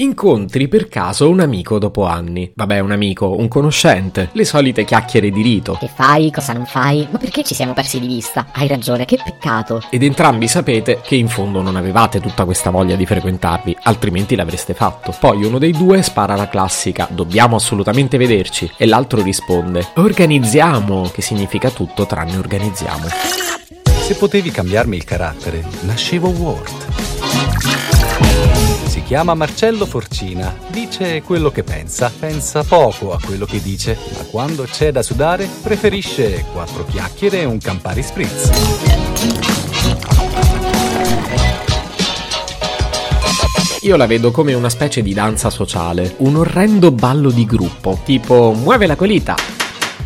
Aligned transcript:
Incontri 0.00 0.68
per 0.68 0.88
caso 0.88 1.28
un 1.28 1.40
amico 1.40 1.80
dopo 1.80 2.06
anni. 2.06 2.52
Vabbè, 2.54 2.78
un 2.78 2.92
amico, 2.92 3.34
un 3.36 3.48
conoscente, 3.48 4.28
le 4.30 4.44
solite 4.44 4.84
chiacchiere 4.84 5.30
di 5.30 5.42
rito. 5.42 5.76
Che 5.80 5.90
fai? 5.92 6.30
Cosa 6.30 6.52
non 6.52 6.66
fai? 6.66 7.04
Ma 7.10 7.18
perché 7.18 7.42
ci 7.42 7.52
siamo 7.52 7.72
persi 7.72 7.98
di 7.98 8.06
vista? 8.06 8.46
Hai 8.52 8.68
ragione, 8.68 9.04
che 9.06 9.18
peccato. 9.20 9.82
Ed 9.90 10.04
entrambi 10.04 10.46
sapete 10.46 11.00
che 11.02 11.16
in 11.16 11.26
fondo 11.26 11.62
non 11.62 11.74
avevate 11.74 12.20
tutta 12.20 12.44
questa 12.44 12.70
voglia 12.70 12.94
di 12.94 13.06
frequentarvi, 13.06 13.76
altrimenti 13.82 14.36
l'avreste 14.36 14.72
fatto. 14.72 15.12
Poi 15.18 15.42
uno 15.42 15.58
dei 15.58 15.72
due 15.72 16.00
spara 16.02 16.36
la 16.36 16.48
classica, 16.48 17.08
dobbiamo 17.10 17.56
assolutamente 17.56 18.18
vederci, 18.18 18.70
e 18.76 18.86
l'altro 18.86 19.20
risponde, 19.20 19.84
organizziamo, 19.96 21.10
che 21.12 21.22
significa 21.22 21.70
tutto 21.70 22.06
tranne 22.06 22.36
organizziamo. 22.36 23.08
Se 23.82 24.14
potevi 24.14 24.52
cambiarmi 24.52 24.94
il 24.94 25.02
carattere, 25.02 25.66
nascevo 25.80 26.28
Ward. 26.28 27.17
Si 28.86 29.02
chiama 29.02 29.34
Marcello 29.34 29.86
Forcina, 29.86 30.54
dice 30.68 31.22
quello 31.22 31.50
che 31.50 31.62
pensa, 31.62 32.12
pensa 32.16 32.62
poco 32.64 33.12
a 33.12 33.18
quello 33.24 33.46
che 33.46 33.60
dice, 33.60 33.96
ma 34.16 34.24
quando 34.24 34.64
c'è 34.64 34.92
da 34.92 35.02
sudare 35.02 35.48
preferisce 35.62 36.44
quattro 36.52 36.84
chiacchiere 36.84 37.40
e 37.40 37.44
un 37.44 37.58
Campari 37.58 38.02
Spritz. 38.02 38.50
Io 43.82 43.96
la 43.96 44.06
vedo 44.06 44.30
come 44.32 44.54
una 44.54 44.68
specie 44.68 45.02
di 45.02 45.14
danza 45.14 45.50
sociale, 45.50 46.16
un 46.18 46.36
orrendo 46.36 46.90
ballo 46.90 47.30
di 47.30 47.46
gruppo, 47.46 48.00
tipo 48.04 48.52
muove 48.52 48.86
la 48.86 48.96
colita, 48.96 49.36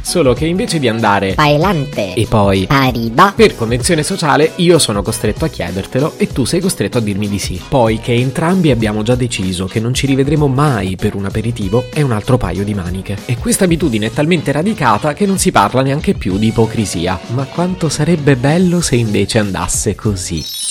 Solo 0.03 0.35
che 0.35 0.47
invece 0.47 0.79
di 0.79 0.89
andare 0.89 1.35
Bailante 1.35 2.15
e 2.15 2.27
poi 2.29 2.67
Arriba 2.69 3.33
per 3.35 3.55
convenzione 3.55 4.03
sociale 4.03 4.53
io 4.57 4.79
sono 4.79 5.03
costretto 5.03 5.45
a 5.45 5.49
chiedertelo 5.49 6.15
e 6.17 6.27
tu 6.27 6.45
sei 6.45 6.61
costretto 6.61 6.99
a 6.99 7.01
dirmi 7.01 7.29
di 7.29 7.39
sì. 7.39 7.61
Poi 7.67 8.01
che 8.01 8.13
entrambi 8.13 8.71
abbiamo 8.71 9.03
già 9.03 9.15
deciso 9.15 9.67
che 9.67 9.81
non 9.81 9.95
ci 9.95 10.07
rivedremo 10.07 10.49
mai 10.49 10.97
per 10.97 11.15
un 11.15 11.25
aperitivo 11.25 11.87
è 11.93 12.03
un 12.03 12.13
altro 12.13 12.37
paio 12.37 12.65
di 12.65 12.75
maniche. 12.75 13.17
E 13.27 13.37
questa 13.37 13.65
abitudine 13.65 14.07
è 14.07 14.11
talmente 14.11 14.53
radicata 14.53 15.15
che 15.15 15.27
non 15.27 15.39
si 15.39 15.51
parla 15.51 15.83
neanche 15.83 16.15
più 16.15 16.37
di 16.37 16.49
ipocrisia. 16.49 17.19
Ma 17.35 17.45
quanto 17.45 17.89
sarebbe 17.89 18.37
bello 18.37 18.81
se 18.81 18.97
invece 18.97 19.39
andasse 19.39 19.95
così. 19.95 20.62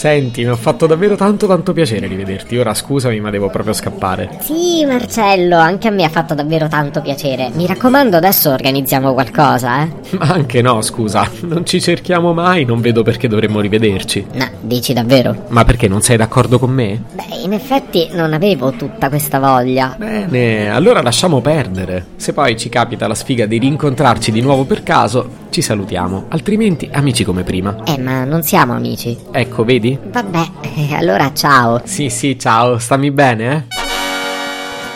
Senti, 0.00 0.44
mi 0.44 0.48
ha 0.48 0.56
fatto 0.56 0.86
davvero 0.86 1.14
tanto 1.14 1.46
tanto 1.46 1.74
piacere 1.74 2.06
rivederti. 2.06 2.56
Ora 2.56 2.72
scusami, 2.72 3.20
ma 3.20 3.28
devo 3.28 3.50
proprio 3.50 3.74
scappare. 3.74 4.38
Sì, 4.40 4.82
Marcello, 4.86 5.58
anche 5.58 5.88
a 5.88 5.90
me 5.90 6.04
ha 6.04 6.08
fatto 6.08 6.32
davvero 6.32 6.68
tanto 6.68 7.02
piacere. 7.02 7.50
Mi 7.52 7.66
raccomando, 7.66 8.16
adesso 8.16 8.48
organizziamo 8.48 9.12
qualcosa, 9.12 9.82
eh? 9.82 9.90
Ma 10.16 10.28
anche 10.28 10.62
no, 10.62 10.80
scusa. 10.80 11.28
Non 11.42 11.66
ci 11.66 11.82
cerchiamo 11.82 12.32
mai, 12.32 12.64
non 12.64 12.80
vedo 12.80 13.02
perché 13.02 13.28
dovremmo 13.28 13.60
rivederci. 13.60 14.24
No, 14.32 14.48
dici 14.62 14.94
davvero? 14.94 15.44
Ma 15.48 15.66
perché 15.66 15.86
non 15.86 16.00
sei 16.00 16.16
d'accordo 16.16 16.58
con 16.58 16.70
me? 16.70 17.02
Beh, 17.12 17.36
in 17.42 17.52
effetti 17.52 18.08
non 18.12 18.32
avevo 18.32 18.70
tutta 18.70 19.10
questa 19.10 19.38
voglia. 19.38 19.96
Bene, 19.98 20.70
allora 20.70 21.02
lasciamo 21.02 21.42
perdere. 21.42 22.06
Se 22.16 22.32
poi 22.32 22.56
ci 22.56 22.70
capita 22.70 23.06
la 23.06 23.14
sfiga 23.14 23.44
di 23.44 23.58
rincontrarci 23.58 24.32
di 24.32 24.40
nuovo 24.40 24.64
per 24.64 24.82
caso, 24.82 25.48
ci 25.50 25.62
salutiamo. 25.62 26.26
Altrimenti, 26.28 26.88
amici 26.92 27.24
come 27.24 27.42
prima. 27.42 27.82
Eh, 27.84 27.98
ma 27.98 28.24
non 28.24 28.42
siamo 28.42 28.72
amici. 28.74 29.16
Ecco, 29.30 29.64
vedi? 29.64 29.98
Vabbè, 30.02 30.48
eh, 30.76 30.94
allora 30.94 31.32
ciao. 31.32 31.80
Sì, 31.84 32.08
sì, 32.08 32.38
ciao, 32.38 32.78
stammi 32.78 33.10
bene, 33.10 33.66
eh? 33.68 33.79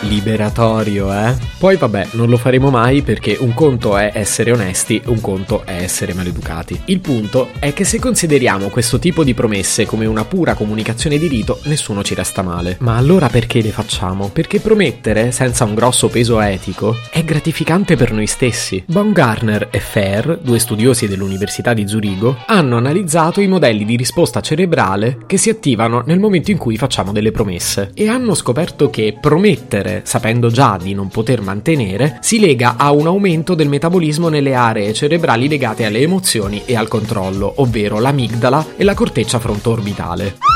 Liberatorio, 0.07 1.13
eh? 1.13 1.35
Poi 1.59 1.77
vabbè, 1.77 2.09
non 2.13 2.29
lo 2.29 2.37
faremo 2.37 2.71
mai 2.71 3.03
perché 3.03 3.37
un 3.41 3.55
conto 3.55 3.97
è 3.97 4.11
essere 4.15 4.53
onesti, 4.53 5.01
un 5.07 5.21
conto 5.21 5.65
è 5.65 5.83
essere 5.83 6.15
maleducati. 6.15 6.83
Il 6.87 7.01
punto 7.01 7.51
è 7.59 7.73
che 7.73 7.85
se 7.85 7.99
consideriamo 7.99 8.69
questo 8.69 8.99
tipo 8.99 9.25
di 9.25 9.35
promesse 9.35 9.87
come 9.87 10.07
una 10.07 10.25
pura 10.25 10.55
comunicazione 10.55 11.19
di 11.19 11.27
rito, 11.27 11.61
nessuno 11.65 12.03
ci 12.03 12.15
resta 12.15 12.43
male. 12.43 12.77
Ma 12.81 12.97
allora 12.97 13.29
perché 13.29 13.61
le 13.63 13.71
facciamo? 13.71 14.29
Perché 14.29 14.61
promettere, 14.61 15.33
senza 15.33 15.65
un 15.65 15.75
grosso 15.75 16.09
peso 16.09 16.41
etico, 16.41 16.97
è 17.11 17.25
gratificante 17.25 17.97
per 17.97 18.13
noi 18.13 18.27
stessi. 18.27 18.83
Baumgartner 18.87 19.69
e 19.71 19.81
Fair, 19.81 20.39
due 20.43 20.59
studiosi 20.59 21.09
dell'Università 21.09 21.75
di 21.75 21.87
Zurigo, 21.87 22.39
hanno 22.47 22.77
analizzato 22.77 23.41
i 23.41 23.47
modelli 23.47 23.85
di 23.85 23.97
risposta 23.97 24.41
cerebrale 24.41 25.19
che 25.27 25.37
si 25.37 25.51
attivano 25.51 26.03
nel 26.07 26.19
momento 26.19 26.51
in 26.51 26.59
cui 26.59 26.77
facciamo 26.77 27.13
delle 27.13 27.31
promesse 27.31 27.91
e 27.95 28.09
hanno 28.09 28.35
scoperto 28.35 28.91
che 28.91 29.17
promettere 29.21 29.94
sapendo 30.05 30.49
già 30.49 30.79
di 30.81 30.95
non 30.95 31.09
poter 31.09 31.41
mantenere, 31.41 32.19
si 32.21 32.41
lega 32.41 32.75
a 32.77 32.91
un 32.91 33.07
aumento 33.07 33.55
del 33.55 33.69
metabolismo 33.69 34.29
nelle 34.29 34.55
aree 34.55 34.93
cerebrali 34.93 35.49
legate 35.49 35.85
alle 35.85 36.01
emozioni 36.01 36.63
e 36.65 36.77
al 36.77 36.89
controllo, 36.89 37.55
ovvero 37.57 37.99
l'amigdala 37.99 38.67
e 38.77 38.85
la 38.85 38.95
corteccia 38.95 39.39
frontoorbitale. 39.39 40.54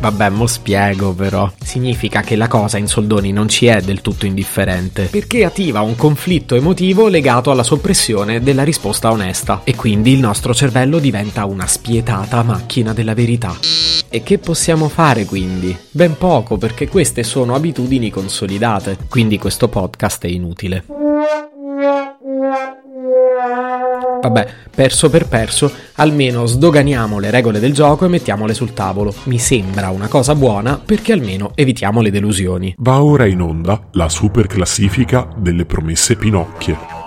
Vabbè, 0.00 0.28
mo 0.30 0.46
spiego 0.46 1.12
però. 1.12 1.50
Significa 1.60 2.20
che 2.20 2.36
la 2.36 2.46
cosa 2.46 2.78
in 2.78 2.86
soldoni 2.86 3.32
non 3.32 3.48
ci 3.48 3.66
è 3.66 3.80
del 3.80 4.00
tutto 4.00 4.26
indifferente, 4.26 5.04
perché 5.04 5.44
attiva 5.44 5.80
un 5.80 5.96
conflitto 5.96 6.54
emotivo 6.54 7.08
legato 7.08 7.50
alla 7.50 7.64
soppressione 7.64 8.40
della 8.40 8.62
risposta 8.62 9.10
onesta 9.10 9.62
e 9.64 9.74
quindi 9.74 10.12
il 10.12 10.20
nostro 10.20 10.54
cervello 10.54 10.98
diventa 10.98 11.44
una 11.46 11.66
spietata 11.66 12.42
macchina 12.42 12.92
della 12.92 13.14
verità. 13.14 13.56
E 14.08 14.22
che 14.22 14.38
possiamo 14.38 14.88
fare 14.88 15.24
quindi? 15.24 15.76
Ben 15.90 16.16
poco 16.16 16.56
perché 16.56 16.88
queste 16.88 17.24
sono 17.24 17.54
abitudini 17.54 18.10
consolidate, 18.10 18.96
quindi 19.08 19.38
questo 19.38 19.68
podcast 19.68 20.24
è 20.24 20.28
inutile. 20.28 21.07
Vabbè, 24.20 24.48
perso 24.74 25.10
per 25.10 25.26
perso, 25.26 25.70
almeno 25.94 26.46
sdoganiamo 26.46 27.18
le 27.18 27.30
regole 27.30 27.60
del 27.60 27.72
gioco 27.72 28.04
e 28.04 28.08
mettiamole 28.08 28.54
sul 28.54 28.72
tavolo. 28.72 29.14
Mi 29.24 29.38
sembra 29.38 29.90
una 29.90 30.08
cosa 30.08 30.34
buona 30.34 30.80
perché 30.84 31.12
almeno 31.12 31.52
evitiamo 31.54 32.00
le 32.00 32.10
delusioni. 32.10 32.74
Va 32.78 33.02
ora 33.02 33.26
in 33.26 33.40
onda 33.40 33.88
la 33.92 34.08
super 34.08 34.46
classifica 34.46 35.28
delle 35.36 35.64
promesse 35.64 36.16
Pinocchie. 36.16 36.97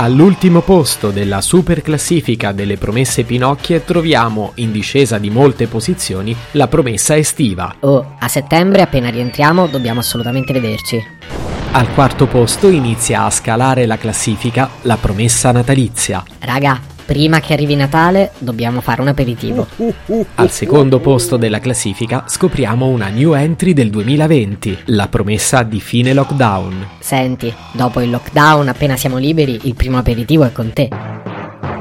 All'ultimo 0.00 0.62
posto 0.62 1.10
della 1.10 1.42
super 1.42 1.82
classifica 1.82 2.52
delle 2.52 2.78
promesse 2.78 3.22
Pinocchie 3.24 3.84
troviamo, 3.84 4.52
in 4.54 4.72
discesa 4.72 5.18
di 5.18 5.28
molte 5.28 5.66
posizioni, 5.66 6.34
la 6.52 6.68
promessa 6.68 7.18
estiva. 7.18 7.74
Oh, 7.80 8.14
a 8.18 8.26
settembre 8.26 8.80
appena 8.80 9.10
rientriamo 9.10 9.66
dobbiamo 9.66 10.00
assolutamente 10.00 10.54
vederci. 10.54 10.98
Al 11.72 11.92
quarto 11.92 12.26
posto 12.26 12.68
inizia 12.68 13.24
a 13.24 13.30
scalare 13.30 13.84
la 13.84 13.98
classifica 13.98 14.70
la 14.82 14.96
promessa 14.96 15.52
natalizia. 15.52 16.24
Raga, 16.38 16.80
prima 17.10 17.40
che 17.40 17.54
arrivi 17.54 17.74
Natale 17.74 18.30
dobbiamo 18.38 18.80
fare 18.80 19.00
un 19.00 19.08
aperitivo. 19.08 19.66
Al 20.36 20.48
secondo 20.52 21.00
posto 21.00 21.36
della 21.36 21.58
classifica 21.58 22.22
scopriamo 22.28 22.86
una 22.86 23.08
new 23.08 23.34
entry 23.34 23.72
del 23.72 23.90
2020, 23.90 24.78
la 24.86 25.08
promessa 25.08 25.64
di 25.64 25.80
fine 25.80 26.12
lockdown. 26.12 26.86
Senti, 27.00 27.52
dopo 27.72 28.00
il 28.00 28.10
lockdown 28.10 28.68
appena 28.68 28.96
siamo 28.96 29.16
liberi 29.16 29.58
il 29.64 29.74
primo 29.74 29.98
aperitivo 29.98 30.44
è 30.44 30.52
con 30.52 30.72
te. 30.72 30.88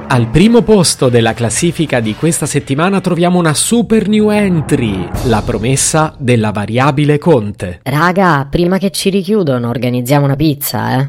Al 0.08 0.30
primo 0.30 0.64
posto 0.64 1.10
della 1.10 1.36
classifica 1.36 2.00
di 2.00 2.16
questa 2.16 2.48
settimana 2.48 3.00
troviamo 3.00 3.38
una 3.38 3.54
super 3.54 4.08
new 4.08 4.32
entry, 4.32 5.08
la 5.26 5.44
promessa 5.44 6.16
della 6.18 6.50
variabile 6.50 7.20
Conte. 7.20 7.82
Raga, 7.84 8.48
prima 8.50 8.80
che 8.80 8.90
ci 8.90 9.12
richiudono 9.12 9.70
organizziamo 9.70 10.26
una 10.26 10.36
pizza, 10.36 11.00
eh? 11.00 11.08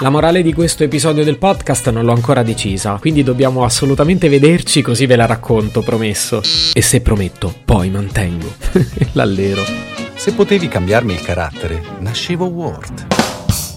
La 0.00 0.10
morale 0.10 0.42
di 0.42 0.52
questo 0.52 0.84
episodio 0.84 1.24
del 1.24 1.38
podcast 1.38 1.88
non 1.88 2.04
l'ho 2.04 2.12
ancora 2.12 2.42
decisa, 2.42 2.98
quindi 3.00 3.22
dobbiamo 3.22 3.64
assolutamente 3.64 4.28
vederci 4.28 4.82
così 4.82 5.06
ve 5.06 5.16
la 5.16 5.24
racconto, 5.24 5.80
promesso. 5.80 6.42
E 6.74 6.82
se 6.82 7.00
prometto, 7.00 7.54
poi 7.64 7.88
mantengo. 7.88 8.46
L'allero. 9.12 9.62
Se 10.14 10.34
potevi 10.34 10.68
cambiarmi 10.68 11.14
il 11.14 11.22
carattere, 11.22 11.80
nascevo 12.00 12.44
Ward. 12.44 13.06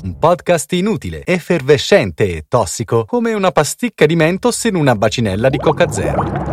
Un 0.04 0.20
podcast 0.20 0.74
inutile, 0.74 1.24
effervescente 1.26 2.36
e 2.36 2.46
tossico, 2.50 3.06
come 3.06 3.32
una 3.32 3.52
pasticca 3.52 4.06
di 4.06 4.18
mentos 4.18 4.62
in 4.66 4.76
una 4.76 4.96
bacinella 4.96 5.48
di 5.48 5.58
Coca 5.58 5.90
Zero. 5.90 6.49